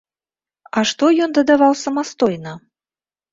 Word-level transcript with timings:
А 0.79 0.83
што 0.91 1.09
ён 1.25 1.35
дадаваў 1.39 1.77
самастойна? 1.83 2.55